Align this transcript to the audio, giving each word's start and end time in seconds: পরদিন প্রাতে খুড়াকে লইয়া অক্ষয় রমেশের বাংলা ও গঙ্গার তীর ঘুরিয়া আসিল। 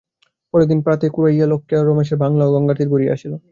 পরদিন 0.53 0.79
প্রাতে 0.85 1.05
খুড়াকে 1.09 1.35
লইয়া 1.39 1.57
অক্ষয় 1.57 1.81
রমেশের 1.81 2.17
বাংলা 2.23 2.43
ও 2.45 2.53
গঙ্গার 2.53 2.77
তীর 2.77 2.89
ঘুরিয়া 2.93 3.13
আসিল। 3.15 3.33